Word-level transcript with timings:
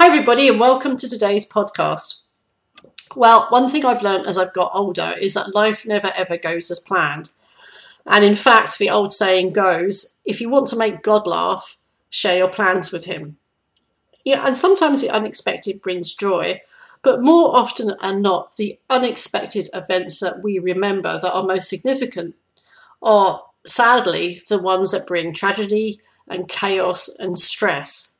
Hi, 0.00 0.06
everybody, 0.06 0.48
and 0.48 0.58
welcome 0.58 0.96
to 0.96 1.06
today's 1.06 1.46
podcast. 1.46 2.22
Well, 3.14 3.48
one 3.50 3.68
thing 3.68 3.84
I've 3.84 4.00
learned 4.00 4.26
as 4.26 4.38
I've 4.38 4.54
got 4.54 4.70
older 4.72 5.14
is 5.20 5.34
that 5.34 5.54
life 5.54 5.84
never 5.84 6.10
ever 6.16 6.38
goes 6.38 6.70
as 6.70 6.80
planned. 6.80 7.28
And 8.06 8.24
in 8.24 8.34
fact, 8.34 8.78
the 8.78 8.88
old 8.88 9.12
saying 9.12 9.52
goes 9.52 10.18
if 10.24 10.40
you 10.40 10.48
want 10.48 10.68
to 10.68 10.78
make 10.78 11.02
God 11.02 11.26
laugh, 11.26 11.76
share 12.08 12.38
your 12.38 12.48
plans 12.48 12.90
with 12.90 13.04
him. 13.04 13.36
Yeah, 14.24 14.46
and 14.46 14.56
sometimes 14.56 15.02
the 15.02 15.10
unexpected 15.10 15.82
brings 15.82 16.14
joy, 16.14 16.62
but 17.02 17.22
more 17.22 17.54
often 17.54 17.92
than 18.00 18.22
not, 18.22 18.56
the 18.56 18.78
unexpected 18.88 19.68
events 19.74 20.18
that 20.20 20.42
we 20.42 20.58
remember 20.58 21.20
that 21.20 21.34
are 21.34 21.42
most 21.42 21.68
significant 21.68 22.36
are 23.02 23.42
sadly 23.66 24.44
the 24.48 24.58
ones 24.58 24.92
that 24.92 25.06
bring 25.06 25.34
tragedy 25.34 26.00
and 26.26 26.48
chaos 26.48 27.14
and 27.18 27.36
stress. 27.36 28.16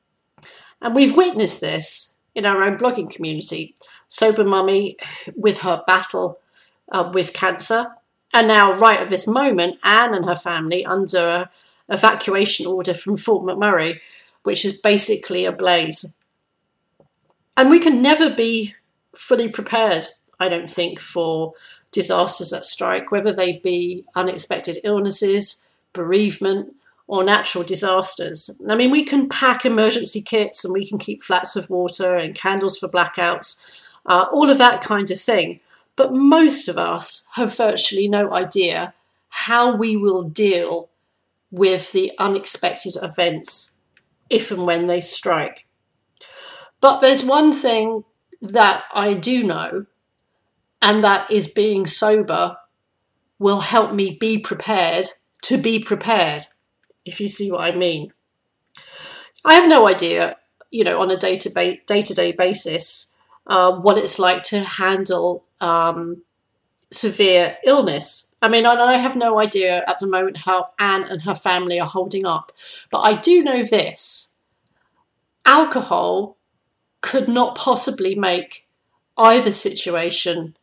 And 0.81 0.95
we've 0.95 1.17
witnessed 1.17 1.61
this 1.61 2.21
in 2.35 2.47
our 2.47 2.63
own 2.63 2.79
blogging 2.79 3.11
community. 3.11 3.75
Sober 4.09 4.45
Mummy 4.45 4.97
with 5.37 5.59
her 5.59 5.83
battle 5.87 6.41
uh, 6.91 7.11
with 7.13 7.33
cancer. 7.33 7.87
And 8.33 8.49
now, 8.49 8.73
right 8.79 9.01
at 9.01 9.11
this 9.11 9.27
moment, 9.27 9.79
Anne 9.83 10.15
and 10.15 10.25
her 10.25 10.37
family 10.37 10.85
under 10.85 11.19
a 11.19 11.51
evacuation 11.91 12.67
order 12.67 12.95
from 12.95 13.17
Fort 13.17 13.45
McMurray, 13.45 13.99
which 14.45 14.65
is 14.65 14.81
basically 14.81 15.45
a 15.45 15.53
blaze. 15.53 16.21
And 17.57 17.69
we 17.69 17.81
can 17.81 18.01
never 18.01 18.31
be 18.31 18.75
fully 19.15 19.49
prepared, 19.49 20.05
I 20.39 20.49
don't 20.49 20.71
think, 20.71 21.01
for 21.01 21.55
disasters 21.91 22.51
that 22.51 22.65
strike, 22.65 23.11
whether 23.11 23.33
they 23.33 23.59
be 23.59 24.05
unexpected 24.15 24.79
illnesses, 24.85 25.69
bereavement, 25.93 26.75
or 27.11 27.25
natural 27.25 27.65
disasters. 27.65 28.51
I 28.69 28.77
mean, 28.77 28.93
we 28.93 29.05
can 29.05 29.29
pack 29.29 29.67
emergency 29.67 30.23
kits 30.23 30.65
and 30.65 30.73
we 30.73 30.87
can 30.87 30.97
keep 30.97 31.25
flats 31.25 31.57
of 31.57 31.69
water 31.69 32.15
and 32.15 32.37
candles 32.37 32.79
for 32.79 32.89
blackouts, 32.89 33.85
uh, 34.07 34.27
all 34.33 34.49
of 34.49 34.59
that 34.59 34.81
kind 34.81 35.11
of 35.11 35.21
thing. 35.21 35.59
But 35.97 36.13
most 36.13 36.69
of 36.69 36.79
us 36.79 37.27
have 37.35 37.57
virtually 37.57 38.07
no 38.07 38.33
idea 38.33 38.95
how 39.29 39.75
we 39.75 39.97
will 39.97 40.23
deal 40.23 40.89
with 41.51 41.91
the 41.91 42.13
unexpected 42.17 42.95
events 43.03 43.81
if 44.31 44.53
and 44.53 44.65
when 44.65 44.87
they 44.87 45.01
strike. 45.01 45.67
But 46.81 47.01
there's 47.01 47.25
one 47.25 47.51
thing 47.51 48.05
that 48.41 48.85
I 48.95 49.15
do 49.15 49.43
know, 49.43 49.87
and 50.81 51.03
that 51.03 51.29
is 51.29 51.49
being 51.49 51.87
sober 51.87 52.57
will 53.41 53.63
help 53.63 53.93
me 53.93 54.17
be 54.17 54.39
prepared 54.39 55.09
to 55.43 55.59
be 55.59 55.81
prepared 55.81 56.43
if 57.05 57.21
you 57.21 57.29
see 57.29 57.51
what 57.51 57.63
I 57.63 57.77
mean. 57.77 58.13
I 59.45 59.55
have 59.55 59.69
no 59.69 59.87
idea, 59.87 60.37
you 60.71 60.85
know, 60.85 61.01
on 61.01 61.11
a 61.11 61.17
day 61.17 61.37
to 61.37 61.51
day 62.15 62.33
basis, 62.33 63.17
uh, 63.47 63.73
what 63.73 63.99
it's 63.99 64.19
like 64.19 64.43
to 64.45 64.61
handle 64.61 65.45
um, 65.61 66.23
severe 66.91 67.57
illness. 67.65 68.37
I 68.43 68.49
mean, 68.49 68.67
I 68.67 68.97
have 68.97 69.17
no 69.17 69.39
idea 69.39 69.85
at 69.87 69.99
the 70.01 70.07
moment 70.07 70.39
how 70.39 70.71
Anne 70.79 71.05
and 71.05 71.23
her 71.23 71.35
family 71.35 71.79
are 71.79 71.87
holding 71.87 72.27
up, 72.27 72.53
but 72.91 73.01
I 73.01 73.15
do 73.15 73.43
know 73.43 73.63
this 73.63 74.41
alcohol 75.45 76.37
could 77.01 77.29
not 77.29 77.55
possibly 77.55 78.15
make 78.15 78.67
either 79.17 79.53
situation 79.53 80.57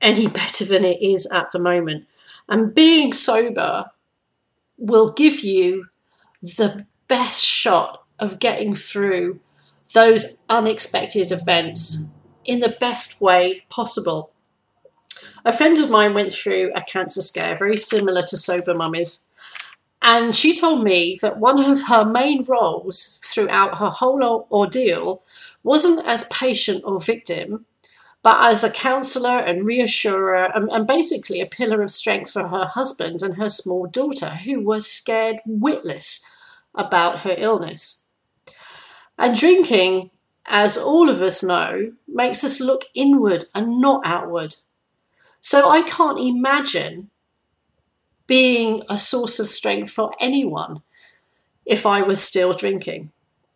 any 0.00 0.26
better 0.40 0.64
than 0.64 0.84
it 0.84 1.00
is 1.02 1.26
at 1.26 1.52
the 1.52 1.58
moment. 1.58 2.06
And 2.48 2.74
being 2.74 3.12
sober 3.12 3.90
will 4.80 5.12
give 5.12 5.40
you 5.40 5.86
the 6.42 6.86
best 7.06 7.44
shot 7.44 8.04
of 8.18 8.40
getting 8.40 8.74
through 8.74 9.38
those 9.92 10.42
unexpected 10.48 11.30
events 11.30 12.08
in 12.44 12.60
the 12.60 12.76
best 12.80 13.20
way 13.20 13.62
possible. 13.68 14.32
A 15.44 15.52
friend 15.52 15.78
of 15.78 15.90
mine 15.90 16.14
went 16.14 16.32
through 16.32 16.72
a 16.74 16.82
cancer 16.82 17.20
scare 17.20 17.56
very 17.56 17.76
similar 17.76 18.22
to 18.22 18.36
Sober 18.36 18.74
Mummies, 18.74 19.30
and 20.02 20.34
she 20.34 20.58
told 20.58 20.82
me 20.82 21.18
that 21.20 21.38
one 21.38 21.62
of 21.62 21.82
her 21.88 22.04
main 22.04 22.44
roles 22.44 23.20
throughout 23.22 23.78
her 23.78 23.90
whole 23.90 24.46
ordeal 24.50 25.22
wasn't 25.62 26.06
as 26.06 26.24
patient 26.24 26.82
or 26.86 27.00
victim, 27.00 27.66
but 28.22 28.50
as 28.50 28.62
a 28.62 28.70
counselor 28.70 29.38
and 29.38 29.66
reassurer, 29.66 30.50
and, 30.54 30.70
and, 30.70 30.86
basically 30.86 31.40
a 31.40 31.46
pillar 31.46 31.80
of 31.82 31.90
strength 31.90 32.30
for 32.30 32.48
her 32.48 32.66
husband 32.66 33.22
and 33.22 33.36
her 33.36 33.48
small 33.48 33.86
daughter, 33.86 34.30
who 34.44 34.60
were 34.60 34.80
scared 34.80 35.38
witless 35.46 36.24
about 36.74 37.20
her 37.20 37.34
illness. 37.38 38.08
And 39.18 39.36
drinking, 39.36 40.10
as 40.46 40.76
all 40.76 41.08
of 41.08 41.22
us 41.22 41.42
know, 41.42 41.92
makes 42.06 42.44
us 42.44 42.60
look 42.60 42.84
inward 42.94 43.44
and 43.54 43.80
not 43.80 44.02
outward. 44.04 44.56
So 45.40 45.70
I 45.70 45.82
can't 45.82 46.18
imagine 46.18 47.10
being 48.26 48.82
a 48.88 48.98
source 48.98 49.40
of 49.40 49.48
strength 49.48 49.90
for 49.90 50.12
anyone 50.20 50.82
if 51.64 51.86
I 51.86 52.02
was 52.02 52.22
still 52.22 52.52
drinking, 52.52 53.12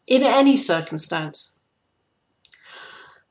in 0.07 0.23
any 0.23 0.57
circumstance 0.57 1.54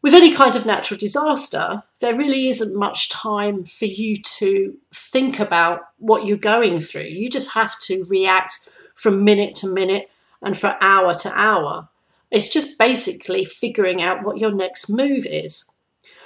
with 0.03 0.13
any 0.13 0.33
kind 0.35 0.55
of 0.57 0.65
natural 0.65 0.97
disaster, 0.97 1.81
there 2.01 2.15
really 2.15 2.49
isn't 2.49 2.77
much 2.77 3.07
time 3.07 3.63
for 3.63 3.85
you 3.85 4.17
to 4.17 4.77
think 4.93 5.39
about 5.39 5.79
what 5.97 6.25
you're 6.25 6.37
going 6.37 6.81
through. 6.81 7.03
You 7.03 7.29
just 7.29 7.53
have 7.53 7.79
to 7.79 8.05
react 8.09 8.69
from 8.95 9.23
minute 9.23 9.55
to 9.55 9.67
minute 9.67 10.11
and 10.41 10.57
from 10.57 10.75
hour 10.81 11.13
to 11.13 11.31
hour. 11.33 11.87
It's 12.29 12.49
just 12.49 12.77
basically 12.77 13.45
figuring 13.45 14.01
out 14.01 14.23
what 14.23 14.39
your 14.39 14.51
next 14.51 14.89
move 14.89 15.25
is. 15.25 15.69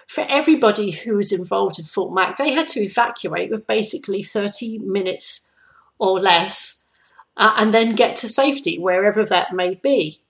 For 0.08 0.26
everybody 0.28 0.92
who 0.92 1.16
was 1.16 1.32
involved 1.32 1.78
in 1.78 1.86
Fort 1.86 2.12
Mac, 2.12 2.38
they 2.38 2.54
had 2.54 2.66
to 2.70 2.80
evacuate 2.80 3.52
with 3.52 3.68
basically 3.68 4.24
30 4.24 4.80
minutes 4.80 5.56
or 6.00 6.20
less 6.20 6.90
uh, 7.36 7.54
and 7.58 7.72
then 7.72 7.94
get 7.94 8.16
to 8.18 8.28
safety 8.28 8.80
wherever 8.80 9.24
that 9.24 9.54
may 9.54 9.76
be. 9.76 10.22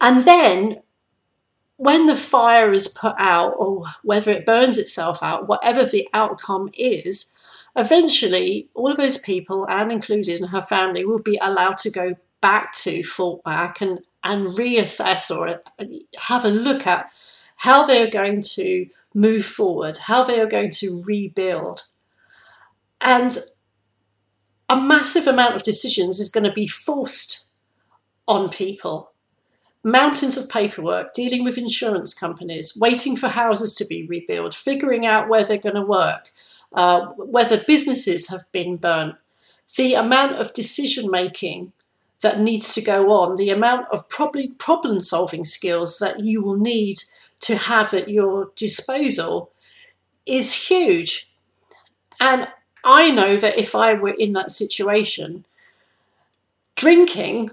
And 0.00 0.24
then 0.24 0.80
when 1.78 2.06
the 2.06 2.16
fire 2.16 2.72
is 2.72 2.88
put 2.88 3.14
out, 3.18 3.54
or 3.56 3.84
whether 4.02 4.32
it 4.32 4.44
burns 4.44 4.78
itself 4.78 5.22
out, 5.22 5.48
whatever 5.48 5.84
the 5.84 6.08
outcome 6.12 6.68
is, 6.76 7.40
eventually 7.76 8.68
all 8.74 8.90
of 8.90 8.96
those 8.96 9.16
people, 9.16 9.64
Anne 9.70 9.92
included 9.92 10.40
and 10.40 10.50
her 10.50 10.60
family, 10.60 11.04
will 11.04 11.22
be 11.22 11.38
allowed 11.40 11.78
to 11.78 11.90
go 11.90 12.16
back 12.40 12.72
to 12.72 13.04
Fort 13.04 13.42
Mac 13.46 13.80
and, 13.80 14.00
and 14.24 14.48
reassess 14.48 15.30
or 15.30 15.48
uh, 15.48 15.84
have 16.22 16.44
a 16.44 16.48
look 16.48 16.84
at 16.84 17.10
how 17.58 17.84
they 17.84 18.02
are 18.02 18.10
going 18.10 18.42
to 18.42 18.86
move 19.14 19.44
forward, 19.44 19.98
how 19.98 20.24
they 20.24 20.40
are 20.40 20.46
going 20.46 20.70
to 20.70 21.00
rebuild. 21.06 21.82
And 23.00 23.38
a 24.68 24.80
massive 24.80 25.28
amount 25.28 25.54
of 25.54 25.62
decisions 25.62 26.18
is 26.18 26.28
going 26.28 26.44
to 26.44 26.52
be 26.52 26.66
forced 26.66 27.46
on 28.26 28.48
people 28.48 29.12
mountains 29.84 30.36
of 30.36 30.48
paperwork, 30.48 31.12
dealing 31.12 31.44
with 31.44 31.56
insurance 31.56 32.12
companies, 32.12 32.76
waiting 32.78 33.16
for 33.16 33.28
houses 33.28 33.74
to 33.74 33.84
be 33.84 34.06
rebuilt, 34.06 34.54
figuring 34.54 35.06
out 35.06 35.28
where 35.28 35.44
they're 35.44 35.56
going 35.56 35.74
to 35.74 35.82
work, 35.82 36.32
uh, 36.72 37.06
whether 37.16 37.62
businesses 37.64 38.28
have 38.28 38.50
been 38.52 38.76
burnt, 38.76 39.16
the 39.76 39.94
amount 39.94 40.32
of 40.32 40.52
decision 40.52 41.10
making 41.10 41.72
that 42.20 42.40
needs 42.40 42.74
to 42.74 42.80
go 42.80 43.12
on, 43.12 43.36
the 43.36 43.50
amount 43.50 43.86
of 43.92 44.08
probably 44.08 44.48
problem 44.48 45.00
solving 45.00 45.44
skills 45.44 45.98
that 45.98 46.20
you 46.20 46.42
will 46.42 46.56
need 46.56 46.98
to 47.40 47.56
have 47.56 47.94
at 47.94 48.08
your 48.08 48.50
disposal 48.56 49.50
is 50.26 50.68
huge. 50.68 51.30
And 52.20 52.48
I 52.82 53.10
know 53.10 53.36
that 53.36 53.58
if 53.58 53.74
I 53.74 53.94
were 53.94 54.14
in 54.18 54.32
that 54.32 54.50
situation, 54.50 55.44
drinking 56.74 57.52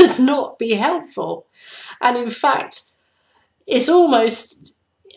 would 0.00 0.18
not 0.24 0.58
be 0.58 0.74
helpful. 0.74 1.46
And 2.00 2.16
in 2.16 2.30
fact, 2.30 2.82
it's 3.66 3.88
almost, 3.88 4.74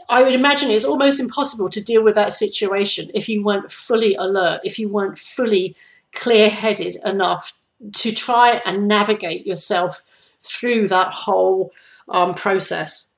I 0.09 0.24
would 0.24 0.33
imagine 0.33 0.69
it's 0.69 0.85
almost 0.85 1.19
impossible 1.19 1.69
to 1.69 1.83
deal 1.83 2.03
with 2.03 2.15
that 2.15 2.31
situation 2.31 3.09
if 3.13 3.30
you 3.30 3.44
weren't 3.44 3.71
fully 3.71 4.15
alert, 4.15 4.62
if 4.63 4.77
you 4.77 4.89
weren't 4.89 5.18
fully 5.18 5.75
clear 6.12 6.50
headed 6.50 6.95
enough 7.03 7.57
to 7.91 8.12
try 8.12 8.62
and 8.65 8.88
navigate 8.88 9.45
yourself 9.45 10.03
through 10.41 10.88
that 10.88 11.13
whole 11.13 11.71
um, 12.09 12.33
process. 12.33 13.15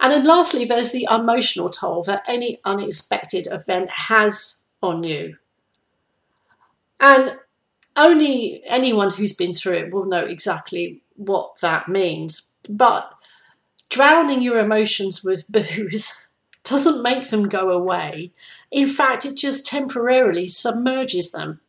And 0.00 0.12
then 0.12 0.24
lastly, 0.24 0.64
there's 0.64 0.92
the 0.92 1.06
emotional 1.10 1.70
toll 1.70 2.02
that 2.04 2.22
any 2.26 2.60
unexpected 2.64 3.48
event 3.50 3.90
has 3.90 4.66
on 4.82 5.04
you. 5.04 5.36
And 7.00 7.38
only 7.96 8.62
anyone 8.66 9.10
who's 9.10 9.32
been 9.32 9.52
through 9.52 9.74
it 9.74 9.92
will 9.92 10.04
know 10.04 10.24
exactly 10.24 11.02
what 11.16 11.60
that 11.60 11.88
means. 11.88 12.52
But 12.68 13.12
drowning 13.88 14.42
your 14.42 14.58
emotions 14.58 15.24
with 15.24 15.44
booze 15.50 16.26
doesn't 16.64 17.02
make 17.02 17.30
them 17.30 17.48
go 17.48 17.70
away. 17.70 18.32
In 18.70 18.88
fact, 18.88 19.24
it 19.24 19.36
just 19.36 19.66
temporarily 19.66 20.48
submerges 20.48 21.32
them. 21.32 21.60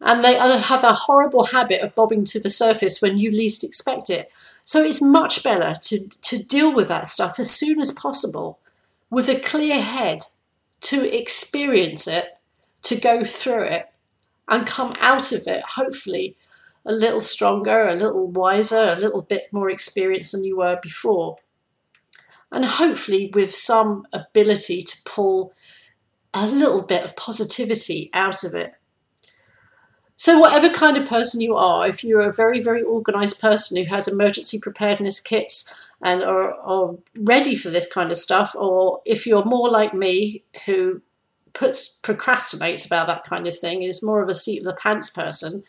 And 0.00 0.22
they 0.24 0.34
have 0.36 0.84
a 0.84 0.94
horrible 0.94 1.44
habit 1.44 1.82
of 1.82 1.94
bobbing 1.96 2.24
to 2.26 2.40
the 2.40 2.50
surface 2.50 3.02
when 3.02 3.18
you 3.18 3.32
least 3.32 3.64
expect 3.64 4.08
it. 4.08 4.30
So 4.62 4.82
it's 4.82 5.02
much 5.02 5.42
better 5.42 5.74
to, 5.80 6.08
to 6.08 6.42
deal 6.42 6.72
with 6.72 6.88
that 6.88 7.06
stuff 7.08 7.40
as 7.40 7.50
soon 7.50 7.80
as 7.80 7.90
possible 7.90 8.60
with 9.10 9.28
a 9.28 9.40
clear 9.40 9.80
head 9.80 10.20
to 10.82 11.16
experience 11.16 12.06
it, 12.06 12.38
to 12.82 12.96
go 12.96 13.24
through 13.24 13.64
it, 13.64 13.87
and 14.48 14.66
come 14.66 14.94
out 14.98 15.32
of 15.32 15.46
it, 15.46 15.62
hopefully, 15.62 16.36
a 16.86 16.92
little 16.92 17.20
stronger, 17.20 17.86
a 17.86 17.94
little 17.94 18.28
wiser, 18.28 18.94
a 18.96 19.00
little 19.00 19.22
bit 19.22 19.52
more 19.52 19.68
experienced 19.68 20.32
than 20.32 20.44
you 20.44 20.56
were 20.56 20.78
before. 20.82 21.36
And 22.50 22.64
hopefully, 22.64 23.30
with 23.34 23.54
some 23.54 24.06
ability 24.12 24.82
to 24.82 24.96
pull 25.04 25.52
a 26.32 26.46
little 26.46 26.82
bit 26.82 27.04
of 27.04 27.16
positivity 27.16 28.10
out 28.14 28.42
of 28.42 28.54
it. 28.54 28.72
So, 30.16 30.38
whatever 30.38 30.70
kind 30.70 30.96
of 30.96 31.08
person 31.08 31.40
you 31.40 31.56
are, 31.56 31.86
if 31.86 32.02
you're 32.02 32.20
a 32.20 32.32
very, 32.32 32.60
very 32.60 32.82
organized 32.82 33.40
person 33.40 33.76
who 33.76 33.84
has 33.84 34.08
emergency 34.08 34.58
preparedness 34.58 35.20
kits 35.20 35.78
and 36.02 36.22
are, 36.22 36.54
are 36.54 36.96
ready 37.16 37.54
for 37.54 37.70
this 37.70 37.90
kind 37.90 38.10
of 38.10 38.16
stuff, 38.16 38.54
or 38.56 39.00
if 39.04 39.26
you're 39.26 39.44
more 39.44 39.68
like 39.68 39.92
me 39.94 40.42
who 40.64 41.02
puts 41.58 42.00
procrastinates 42.02 42.86
about 42.86 43.08
that 43.08 43.24
kind 43.24 43.46
of 43.46 43.58
thing, 43.58 43.82
is 43.82 44.02
more 44.02 44.22
of 44.22 44.28
a 44.28 44.34
seat 44.34 44.60
of 44.60 44.64
the 44.64 44.74
pants 44.74 45.10
person, 45.10 45.64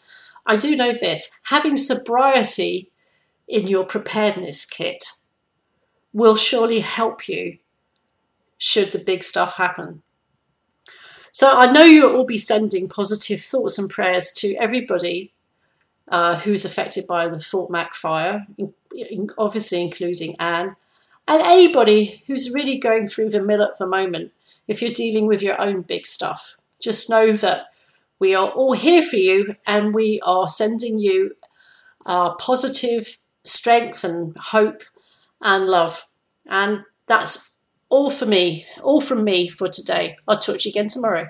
I 0.46 0.56
do 0.56 0.76
know 0.76 0.94
this 0.94 1.40
having 1.46 1.78
sobriety 1.78 2.92
in 3.48 3.68
your 3.68 3.84
preparedness 3.84 4.66
kit 4.66 5.04
will 6.14 6.36
surely 6.36 6.82
help 6.82 7.28
you 7.28 7.58
should 8.58 8.92
the 8.92 9.00
big 9.00 9.24
stuff 9.24 9.56
happen. 9.56 10.04
So 11.32 11.58
I 11.58 11.72
know 11.72 11.84
you'll 11.84 12.16
all 12.16 12.26
be 12.26 12.38
sending 12.38 12.88
positive 12.88 13.42
thoughts 13.42 13.80
and 13.80 13.90
prayers 13.90 14.32
to 14.38 14.56
everybody 14.56 15.34
uh, 16.08 16.38
who's 16.40 16.66
affected 16.66 17.08
by 17.08 17.28
the 17.28 17.40
Fort 17.40 17.72
Mac 17.72 17.94
fire, 17.94 18.46
in, 18.58 18.74
in, 18.94 19.30
obviously 19.38 19.82
including 19.82 20.36
Anne, 20.40 20.76
and 21.30 21.44
anybody 21.44 22.24
who's 22.26 22.52
really 22.52 22.80
going 22.80 23.08
through 23.08 23.30
the 23.30 23.42
mill 23.42 23.62
at 23.62 23.78
the 23.78 23.86
moment. 23.86 24.34
If 24.68 24.82
you're 24.82 24.92
dealing 24.92 25.28
with 25.28 25.44
your 25.44 25.62
own 25.62 25.84
big 25.84 26.08
stuff, 26.08 26.58
just 26.82 27.10
know 27.10 27.34
that 27.34 27.68
we 28.18 28.34
are 28.34 28.50
all 28.50 28.74
here 28.74 29.04
for 29.04 29.16
you 29.16 29.56
and 29.66 29.94
we 29.94 30.20
are 30.26 30.50
sending 30.50 30.98
you 30.98 31.36
uh, 32.06 32.34
positive 32.34 33.20
strength 33.44 34.04
and 34.04 34.36
hope 34.38 34.82
and 35.40 35.68
love. 35.68 36.08
And 36.48 36.84
that's 37.08 37.60
all 37.90 38.10
for 38.10 38.26
me, 38.26 38.66
all 38.82 39.00
from 39.00 39.24
me 39.24 39.50
for 39.50 39.70
today. 39.70 40.18
I'll 40.28 40.40
talk 40.40 40.60
to 40.60 40.70
you 40.70 40.72
again 40.72 40.88
tomorrow. 40.88 41.30